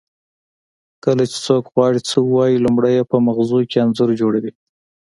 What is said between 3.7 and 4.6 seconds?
انځور جوړیږي